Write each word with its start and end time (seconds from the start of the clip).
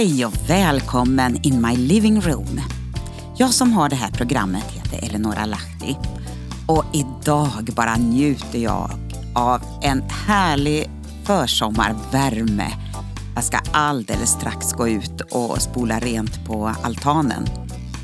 Hej 0.00 0.26
och 0.26 0.50
välkommen 0.50 1.40
in 1.42 1.62
my 1.62 1.76
living 1.76 2.20
room. 2.20 2.60
Jag 3.36 3.50
som 3.50 3.72
har 3.72 3.88
det 3.88 3.96
här 3.96 4.10
programmet 4.10 4.64
heter 4.64 5.06
Eleonora 5.06 5.44
Lahti 5.44 5.96
och 6.66 6.84
idag 6.92 7.68
bara 7.76 7.96
njuter 7.96 8.58
jag 8.58 8.90
av 9.34 9.62
en 9.82 10.02
härlig 10.02 10.90
försommarvärme. 11.24 12.72
Jag 13.34 13.44
ska 13.44 13.58
alldeles 13.72 14.30
strax 14.30 14.72
gå 14.72 14.88
ut 14.88 15.20
och 15.20 15.62
spola 15.62 15.98
rent 15.98 16.46
på 16.46 16.72
altanen. 16.82 17.46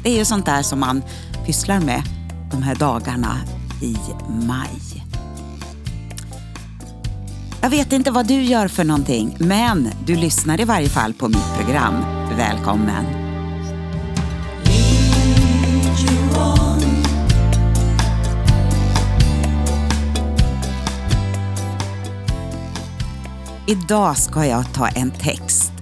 Det 0.02 0.10
är 0.10 0.19
ju 0.19 0.24
sånt 0.24 0.47
där 0.47 0.63
som 0.63 0.80
man 0.80 1.02
pysslar 1.47 1.80
med 1.80 2.02
de 2.51 2.63
här 2.63 2.74
dagarna 2.74 3.37
i 3.83 3.97
maj. 4.47 5.05
Jag 7.66 7.70
vet 7.70 7.93
inte 7.93 8.11
vad 8.11 8.27
du 8.27 8.43
gör 8.43 8.69
för 8.69 8.84
någonting, 8.84 9.37
men 9.38 9.88
du 10.05 10.16
lyssnar 10.16 10.61
i 10.61 10.65
varje 10.65 10.88
fall 10.88 11.12
på 11.12 11.29
mitt 11.29 11.55
program. 11.59 11.95
Välkommen! 12.37 13.05
Idag 23.66 24.16
ska 24.16 24.46
jag 24.46 24.74
ta 24.74 24.88
en 24.88 25.10
text 25.10 25.73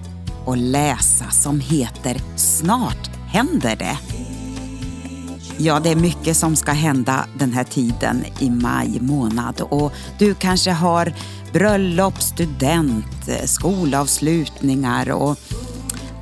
och 0.45 0.57
läsa 0.57 1.31
som 1.31 1.61
heter 1.61 2.21
Snart 2.37 3.11
händer 3.29 3.77
det. 3.77 3.99
Ja, 5.59 5.81
det 5.81 5.91
är 5.91 5.97
mycket 5.97 6.37
som 6.37 6.57
ska 6.57 6.73
hända 6.73 7.27
den 7.39 7.53
här 7.53 7.65
tiden 7.65 8.25
i 8.39 8.51
maj 8.51 8.99
månad 9.01 9.61
och 9.61 9.93
du 10.19 10.35
kanske 10.35 10.71
har 10.71 11.13
bröllop, 11.55 12.23
student, 12.23 13.29
eh, 13.29 13.45
skolavslutningar 13.45 15.11
och 15.11 15.39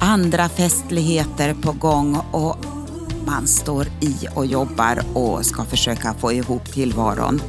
andra 0.00 0.48
festligheter 0.48 1.55
på 1.55 1.72
gång 1.72 2.16
och 2.33 2.56
man 3.27 3.47
står 3.47 3.86
i 4.00 4.16
och 4.34 4.47
jobbar 4.47 5.03
och 5.14 5.47
ska 5.47 5.64
försöka 5.64 6.14
få 6.14 6.33
ihop 6.33 6.72
tillvaron. 6.72 7.42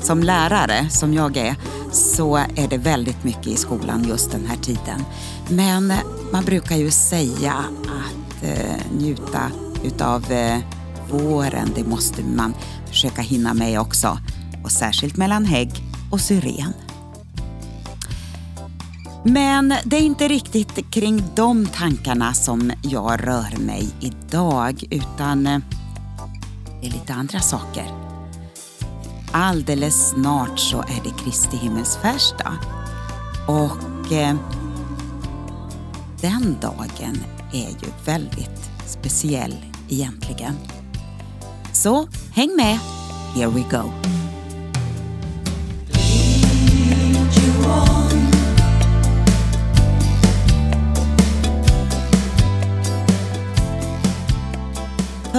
Som 0.00 0.22
lärare, 0.22 0.88
som 0.90 1.14
jag 1.14 1.36
är, 1.36 1.56
så 1.92 2.36
är 2.36 2.68
det 2.68 2.78
väldigt 2.78 3.24
mycket 3.24 3.46
i 3.46 3.56
skolan 3.56 4.04
just 4.08 4.30
den 4.30 4.46
här 4.46 4.56
tiden. 4.56 5.04
Men 5.48 5.92
man 6.32 6.44
brukar 6.44 6.76
ju 6.76 6.90
säga 6.90 7.54
att 7.82 8.44
eh, 8.44 8.96
njuta 8.98 9.50
utav 9.84 10.32
eh, 10.32 10.58
våren, 11.10 11.68
det 11.74 11.84
måste 11.84 12.22
man 12.22 12.54
försöka 12.86 13.22
hinna 13.22 13.54
med 13.54 13.80
också. 13.80 14.18
Och 14.64 14.72
särskilt 14.72 15.16
mellan 15.16 15.44
hägg 15.44 15.83
och 16.14 16.20
syren. 16.20 16.72
Men 19.24 19.74
det 19.84 19.96
är 19.96 20.00
inte 20.00 20.28
riktigt 20.28 20.90
kring 20.90 21.22
de 21.34 21.66
tankarna 21.66 22.34
som 22.34 22.72
jag 22.82 23.26
rör 23.26 23.58
mig 23.58 23.88
idag 24.00 24.84
utan 24.90 25.46
eh, 25.46 25.58
det 26.80 26.86
är 26.86 26.90
lite 26.90 27.14
andra 27.14 27.40
saker. 27.40 27.86
Alldeles 29.32 30.08
snart 30.08 30.58
så 30.58 30.78
är 30.78 31.00
det 31.04 31.24
Kristi 31.24 31.56
himmelsfärdsdag 31.56 32.54
och 33.48 34.12
eh, 34.12 34.36
den 36.20 36.56
dagen 36.60 37.16
är 37.52 37.68
ju 37.68 37.90
väldigt 38.04 38.70
speciell 38.86 39.54
egentligen. 39.88 40.54
Så 41.72 42.08
häng 42.34 42.56
med, 42.56 42.78
here 43.34 43.50
we 43.50 43.60
go. 43.70 43.90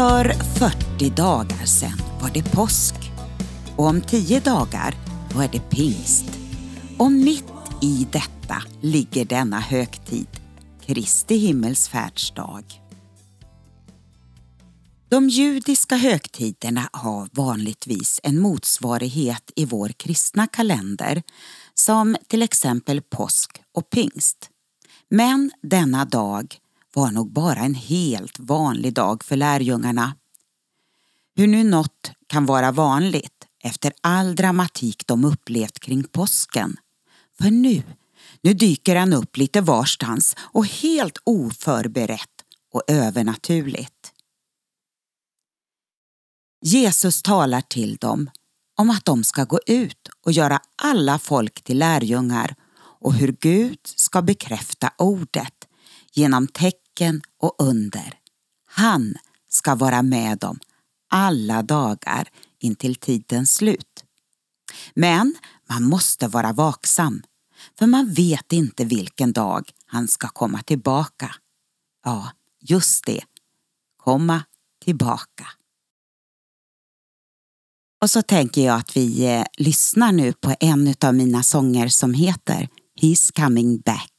För 0.10 0.34
40 0.34 1.10
dagar 1.10 1.66
sedan 1.66 1.98
var 2.22 2.30
det 2.30 2.52
påsk 2.52 2.96
och 3.78 3.86
om 3.86 4.02
10 4.02 4.40
dagar 4.40 4.96
då 5.34 5.40
är 5.40 5.48
det 5.48 5.70
pingst. 5.70 6.26
Och 6.98 7.12
mitt 7.12 7.54
i 7.82 8.08
detta 8.12 8.64
ligger 8.82 9.26
denna 9.26 9.60
högtid, 9.60 10.28
Kristi 10.86 11.36
himmelsfärdsdag. 11.36 12.64
De 15.10 15.30
judiska 15.30 15.96
högtiderna 15.96 16.90
har 16.94 17.30
vanligtvis 17.32 18.20
en 18.24 18.40
motsvarighet 18.40 19.52
i 19.56 19.66
vår 19.66 19.90
kristna 19.90 20.48
kalender 20.48 21.24
som 21.74 22.18
till 22.28 22.42
exempel 22.42 23.02
påsk 23.02 23.62
och 23.74 23.90
pingst. 23.90 24.50
Men 25.10 25.52
denna 25.62 26.06
dag 26.06 26.58
var 26.96 27.12
nog 27.12 27.32
bara 27.32 27.60
en 27.60 27.76
helt 27.76 28.40
vanlig 28.40 28.94
dag 28.94 29.24
för 29.24 29.36
lärjungarna. 29.36 30.16
Hur 31.36 31.48
nu 31.48 31.64
något 31.64 32.12
kan 32.28 32.46
vara 32.46 32.72
vanligt 32.72 33.48
efter 33.64 33.94
all 34.02 34.36
dramatik 34.36 35.08
de 35.08 35.26
upplevt 35.26 35.80
kring 35.80 36.04
påsken. 36.04 36.78
För 37.38 37.52
nu, 37.52 37.84
nu 38.42 38.54
dyker 38.54 38.96
han 38.96 39.14
upp 39.14 39.38
lite 39.38 39.62
varstans 39.62 40.36
och 40.40 40.66
helt 40.66 41.18
oförberett 41.24 42.30
och 42.74 42.84
övernaturligt. 42.88 44.12
Jesus 46.62 47.22
talar 47.22 47.62
till 47.62 47.96
dem 47.96 48.30
om 48.78 48.90
att 48.90 49.06
de 49.06 49.24
ska 49.24 49.44
gå 49.44 49.60
ut 49.68 50.10
och 50.22 50.32
göra 50.32 50.60
alla 50.76 51.20
folk 51.20 51.64
till 51.64 51.78
lärjungar 51.78 52.56
och 52.78 53.14
hur 53.14 53.32
Gud 53.40 53.80
ska 53.84 54.22
bekräfta 54.22 54.92
ordet 54.98 55.68
genom 56.14 56.48
tecken 56.48 56.85
och 57.38 57.56
under. 57.60 58.14
Han 58.66 59.16
ska 59.50 59.76
vara 59.76 60.02
med 60.02 60.38
dem 60.38 60.60
alla 61.10 61.64
dagar 61.64 62.30
intill 62.60 62.96
tidens 62.96 63.56
slut. 63.56 64.04
Men 64.94 65.36
man 65.70 65.84
måste 65.84 66.28
vara 66.28 66.54
vaksam, 66.54 67.24
för 67.80 67.88
man 67.88 68.14
vet 68.14 68.54
inte 68.54 68.86
vilken 68.86 69.34
dag 69.34 69.72
han 69.86 70.08
ska 70.08 70.28
komma 70.28 70.62
tillbaka. 70.62 71.36
Ja, 72.04 72.32
just 72.62 73.06
det. 73.06 73.24
Komma 73.98 74.44
tillbaka. 74.84 75.48
Och 78.02 78.10
så 78.10 78.22
tänker 78.22 78.66
jag 78.66 78.80
att 78.80 78.98
vi 78.98 79.26
eh, 79.26 79.46
lyssnar 79.58 80.12
nu 80.12 80.34
på 80.34 80.56
en 80.60 80.96
av 81.02 81.16
mina 81.16 81.44
sånger 81.44 81.88
som 81.88 82.14
heter 82.14 82.70
He's 83.02 83.44
coming 83.44 83.80
back. 83.80 84.15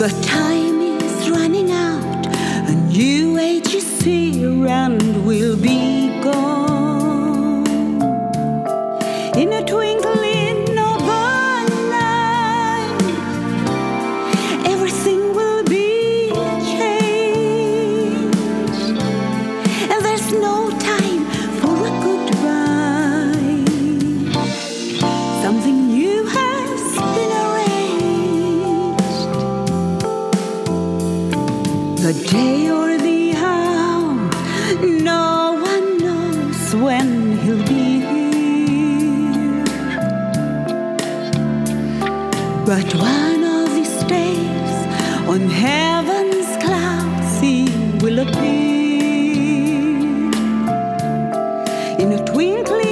The 0.00 0.08
time 0.22 0.39
twinkling 52.26 52.89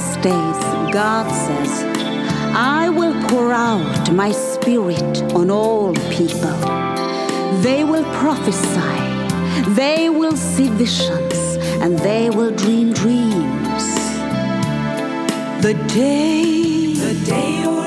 last 0.00 0.22
days, 0.22 0.92
God 0.94 1.26
says, 1.30 1.72
I 2.54 2.88
will 2.88 3.14
pour 3.28 3.52
out 3.52 4.12
my 4.12 4.32
spirit 4.32 5.22
on 5.34 5.50
all 5.50 5.94
people. 6.18 6.58
They 7.60 7.84
will 7.84 8.04
prophesy, 8.14 8.98
they 9.74 10.08
will 10.08 10.36
see 10.36 10.68
visions, 10.68 11.58
and 11.82 11.98
they 11.98 12.30
will 12.30 12.50
dream 12.50 12.92
dreams. 12.92 13.84
The 15.66 15.74
day, 15.88 16.94
The 16.94 17.14
day 17.26 17.79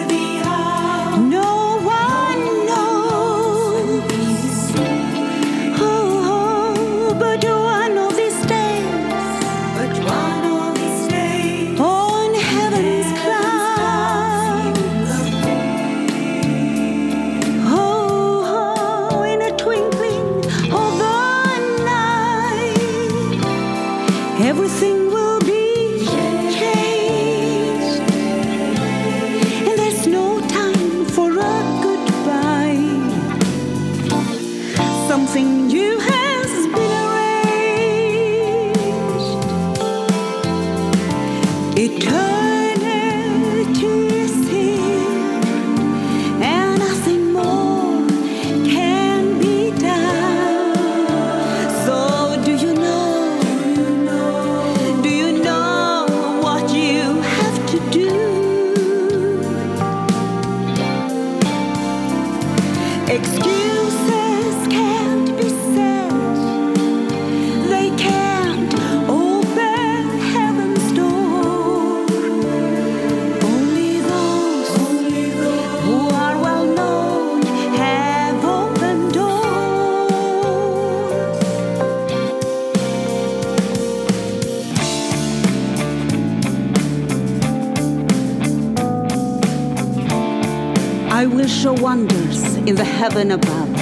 show 91.63 91.81
wonders 91.81 92.43
in 92.67 92.75
the 92.75 92.83
heaven 92.83 93.31
above 93.31 93.73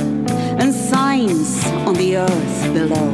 and 0.61 0.71
signs 0.71 1.65
on 1.87 1.95
the 1.95 2.15
earth 2.15 2.73
below. 2.75 3.09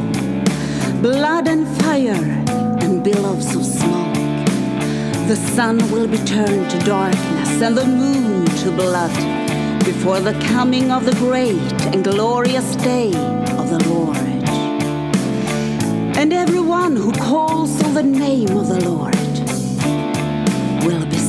Blood 1.02 1.48
and 1.48 1.66
fire 1.82 2.26
and 2.84 3.02
billows 3.02 3.56
of 3.56 3.66
smoke. 3.66 4.14
The 5.30 5.38
sun 5.56 5.78
will 5.90 6.06
be 6.06 6.18
turned 6.26 6.70
to 6.70 6.80
darkness 6.80 7.62
and 7.62 7.78
the 7.78 7.86
moon 7.86 8.46
to 8.64 8.72
blood 8.72 9.16
before 9.86 10.20
the 10.20 10.38
coming 10.54 10.92
of 10.92 11.06
the 11.06 11.16
great 11.16 11.72
and 11.94 12.04
glorious 12.04 12.76
day 12.76 13.14
of 13.62 13.70
the 13.70 13.82
Lord. 13.88 14.18
And 16.20 16.34
everyone 16.34 16.98
who 16.98 17.14
calls 17.14 17.82
on 17.86 17.94
the 17.94 18.04
name 18.04 18.50
of 18.58 18.68
the 18.68 18.82
Lord 18.90 19.16
will 20.84 21.06
be 21.06 21.27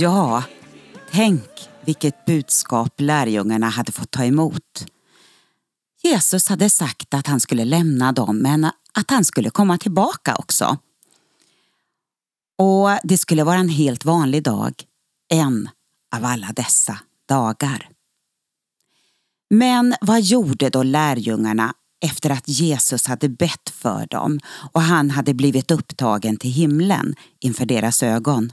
Ja, 0.00 0.44
tänk 1.10 1.50
vilket 1.84 2.24
budskap 2.24 3.00
lärjungarna 3.00 3.68
hade 3.68 3.92
fått 3.92 4.10
ta 4.10 4.24
emot. 4.24 4.86
Jesus 6.02 6.48
hade 6.48 6.70
sagt 6.70 7.14
att 7.14 7.26
han 7.26 7.40
skulle 7.40 7.64
lämna 7.64 8.12
dem 8.12 8.38
men 8.38 8.64
att 8.94 9.10
han 9.10 9.24
skulle 9.24 9.50
komma 9.50 9.78
tillbaka 9.78 10.36
också. 10.36 10.76
Och 12.58 12.88
det 13.02 13.18
skulle 13.18 13.44
vara 13.44 13.58
en 13.58 13.68
helt 13.68 14.04
vanlig 14.04 14.42
dag, 14.42 14.72
en 15.28 15.68
av 16.16 16.24
alla 16.24 16.52
dessa 16.56 16.98
dagar. 17.28 17.88
Men 19.50 19.94
vad 20.00 20.20
gjorde 20.20 20.70
då 20.70 20.82
lärjungarna 20.82 21.74
efter 22.04 22.30
att 22.30 22.48
Jesus 22.48 23.06
hade 23.06 23.28
bett 23.28 23.70
för 23.70 24.06
dem 24.10 24.40
och 24.72 24.82
han 24.82 25.10
hade 25.10 25.34
blivit 25.34 25.70
upptagen 25.70 26.36
till 26.36 26.50
himlen 26.52 27.14
inför 27.40 27.66
deras 27.66 28.02
ögon? 28.02 28.50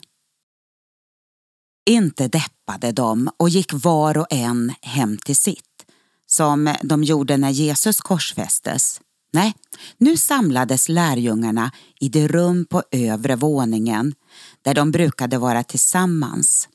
Inte 1.89 2.27
deppade 2.27 2.91
de 2.91 3.29
och 3.37 3.49
gick 3.49 3.73
var 3.73 4.17
och 4.17 4.27
en 4.29 4.73
hem 4.81 5.17
till 5.17 5.35
sitt, 5.35 5.85
som 6.27 6.75
de 6.83 7.03
gjorde 7.03 7.37
när 7.37 7.49
Jesus 7.49 8.01
korsfästes. 8.01 9.01
Nej, 9.33 9.53
nu 9.97 10.17
samlades 10.17 10.89
lärjungarna 10.89 11.71
i 11.99 12.09
det 12.09 12.27
rum 12.27 12.65
på 12.65 12.83
övre 12.91 13.35
våningen 13.35 14.15
där 14.61 14.73
de 14.73 14.91
brukade 14.91 15.37
vara 15.37 15.63
tillsammans. 15.63 16.69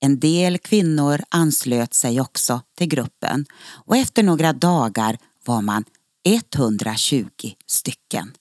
En 0.00 0.20
del 0.20 0.58
kvinnor 0.58 1.20
anslöt 1.28 1.94
sig 1.94 2.20
också 2.20 2.60
till 2.76 2.88
gruppen 2.88 3.46
och 3.62 3.96
efter 3.96 4.22
några 4.22 4.52
dagar 4.52 5.18
var 5.44 5.62
man 5.62 5.84
120 6.24 7.26
stycken. 7.66 8.32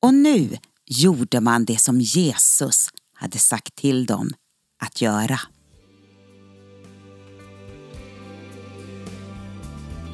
Och 0.00 0.14
nu 0.14 0.58
gjorde 0.86 1.40
man 1.40 1.64
det 1.64 1.80
som 1.80 2.00
Jesus 2.00 2.88
hade 3.14 3.38
sagt 3.38 3.74
till 3.74 4.06
dem 4.06 4.32
att 4.78 5.00
göra. 5.00 5.40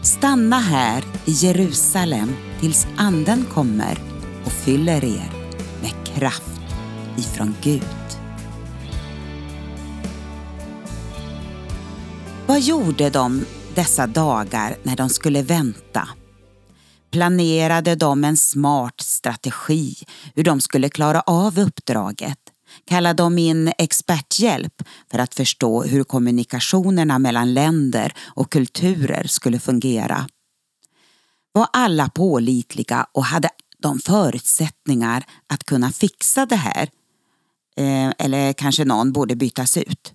Stanna 0.03 0.59
här 0.59 1.05
i 1.25 1.31
Jerusalem 1.31 2.37
tills 2.61 2.87
anden 2.97 3.45
kommer 3.45 3.99
och 4.45 4.53
fyller 4.53 5.05
er 5.05 5.33
med 5.81 6.07
kraft 6.07 6.61
ifrån 7.19 7.55
Gud. 7.63 7.83
Vad 12.47 12.61
gjorde 12.61 13.11
de 13.11 13.45
dessa 13.75 14.07
dagar 14.07 14.77
när 14.83 14.97
de 14.97 15.09
skulle 15.09 15.43
vänta? 15.43 16.09
Planerade 17.11 17.95
de 17.95 18.25
en 18.25 18.37
smart 18.37 19.01
strategi 19.01 19.95
hur 20.35 20.45
de 20.45 20.61
skulle 20.61 20.89
klara 20.89 21.21
av 21.21 21.59
uppdraget? 21.59 22.39
Kallar 22.85 23.15
de 23.15 23.39
in 23.39 23.73
experthjälp 23.79 24.83
för 25.11 25.19
att 25.19 25.35
förstå 25.35 25.83
hur 25.83 26.05
kommunikationerna 26.05 27.19
mellan 27.19 27.55
länder 27.55 28.13
och 28.19 28.53
kulturer 28.53 29.27
skulle 29.27 29.59
fungera? 29.59 30.27
Var 31.53 31.69
alla 31.73 32.09
pålitliga 32.09 33.07
och 33.13 33.25
hade 33.25 33.49
de 33.79 33.99
förutsättningar 33.99 35.25
att 35.47 35.65
kunna 35.65 35.93
fixa 35.93 36.47
det 36.47 36.57
här? 36.57 36.89
Eh, 37.77 38.13
eller 38.19 38.53
kanske 38.53 38.85
någon 38.85 39.13
borde 39.13 39.37
bytas 39.37 39.77
ut? 39.77 40.15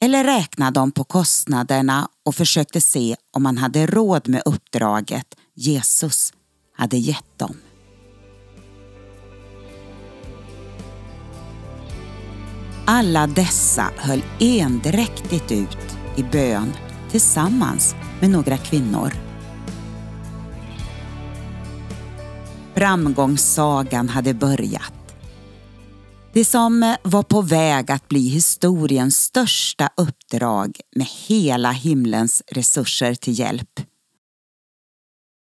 Eller 0.00 0.24
räknade 0.24 0.80
de 0.80 0.92
på 0.92 1.04
kostnaderna 1.04 2.08
och 2.24 2.34
försökte 2.34 2.80
se 2.80 3.16
om 3.32 3.42
man 3.42 3.58
hade 3.58 3.86
råd 3.86 4.28
med 4.28 4.42
uppdraget 4.44 5.34
Jesus 5.54 6.32
hade 6.72 6.96
gett 6.96 7.38
dem? 7.38 7.56
Alla 12.88 13.26
dessa 13.26 13.90
höll 13.96 14.22
endräktigt 14.40 15.52
ut 15.52 15.96
i 16.16 16.22
bön 16.22 16.72
tillsammans 17.10 17.94
med 18.20 18.30
några 18.30 18.56
kvinnor. 18.56 19.12
Framgångssagan 22.74 24.08
hade 24.08 24.34
börjat. 24.34 24.92
Det 26.32 26.44
som 26.44 26.96
var 27.02 27.22
på 27.22 27.42
väg 27.42 27.90
att 27.90 28.08
bli 28.08 28.28
historiens 28.28 29.16
största 29.16 29.90
uppdrag 29.96 30.80
med 30.96 31.06
hela 31.26 31.70
himlens 31.70 32.42
resurser 32.46 33.14
till 33.14 33.38
hjälp. 33.38 33.80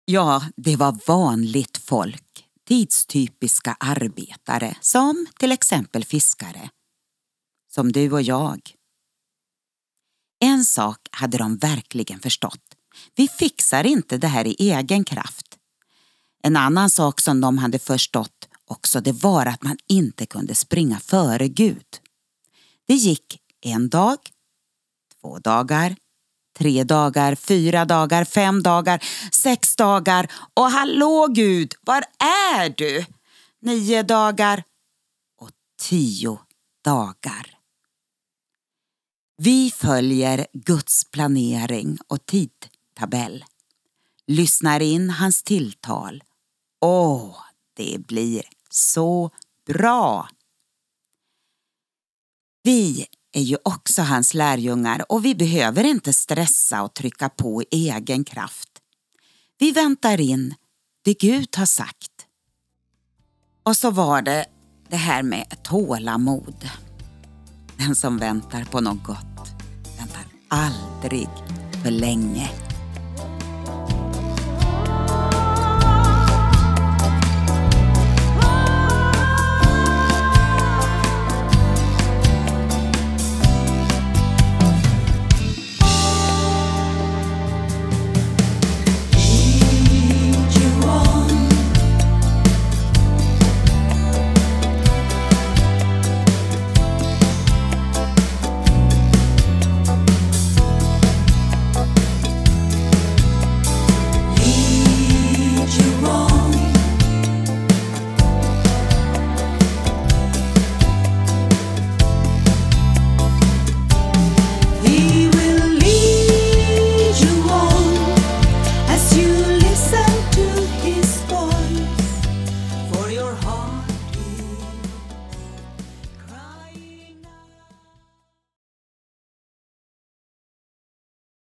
Ja, 0.04 0.42
det 0.56 0.76
var 0.76 0.98
vanligt 1.06 1.78
folk, 1.78 2.44
tidstypiska 2.68 3.76
arbetare 3.80 4.76
som 4.80 5.26
till 5.38 5.52
exempel 5.52 6.04
fiskare. 6.04 6.70
Som 7.74 7.92
du 7.92 8.12
och 8.12 8.22
jag. 8.22 8.60
En 10.40 10.64
sak 10.64 10.98
hade 11.10 11.38
de 11.38 11.56
verkligen 11.56 12.20
förstått. 12.20 12.74
Vi 13.14 13.28
fixar 13.28 13.84
inte 13.84 14.18
det 14.18 14.26
här 14.26 14.46
i 14.46 14.56
egen 14.58 15.04
kraft. 15.04 15.58
En 16.42 16.56
annan 16.56 16.90
sak 16.90 17.20
som 17.20 17.40
de 17.40 17.58
hade 17.58 17.78
förstått 17.78 18.48
också 18.66 19.00
det 19.00 19.12
var 19.12 19.46
att 19.46 19.62
man 19.62 19.76
inte 19.88 20.26
kunde 20.26 20.54
springa 20.54 21.00
före 21.00 21.48
Gud. 21.48 21.86
Det 22.86 22.94
gick 22.94 23.40
en 23.60 23.88
dag, 23.88 24.18
två 25.20 25.38
dagar, 25.38 25.96
tre 26.58 26.84
dagar, 26.84 27.34
fyra 27.34 27.84
dagar, 27.84 28.24
fem 28.24 28.62
dagar, 28.62 29.04
sex 29.32 29.76
dagar 29.76 30.32
och 30.54 30.70
hallå 30.70 31.26
Gud, 31.30 31.74
var 31.80 32.04
är 32.18 32.74
du? 32.76 33.06
Nio 33.60 34.02
dagar 34.02 34.64
och 35.40 35.50
tio 35.78 36.38
dagar. 36.84 37.51
Vi 39.44 39.70
följer 39.70 40.46
Guds 40.52 41.04
planering 41.04 41.98
och 42.08 42.26
tidtabell. 42.26 43.44
Lyssnar 44.26 44.80
in 44.80 45.10
hans 45.10 45.42
tilltal. 45.42 46.22
Åh, 46.80 47.36
det 47.76 48.06
blir 48.06 48.42
så 48.70 49.30
bra! 49.66 50.28
Vi 52.62 53.06
är 53.32 53.42
ju 53.42 53.56
också 53.64 54.02
hans 54.02 54.34
lärjungar 54.34 55.12
och 55.12 55.24
vi 55.24 55.34
behöver 55.34 55.84
inte 55.84 56.12
stressa 56.12 56.82
och 56.82 56.94
trycka 56.94 57.28
på 57.28 57.62
i 57.62 57.66
egen 57.70 58.24
kraft. 58.24 58.70
Vi 59.58 59.72
väntar 59.72 60.20
in 60.20 60.54
det 61.04 61.14
Gud 61.14 61.56
har 61.56 61.66
sagt. 61.66 62.26
Och 63.62 63.76
så 63.76 63.90
var 63.90 64.22
det 64.22 64.46
det 64.88 64.96
här 64.96 65.22
med 65.22 65.62
tålamod. 65.62 66.68
Den 67.86 67.94
som 67.94 68.18
väntar 68.18 68.64
på 68.64 68.80
något 68.80 69.04
gott 69.04 69.52
väntar 69.98 70.22
aldrig 70.48 71.28
för 71.82 71.90
länge. 71.90 72.50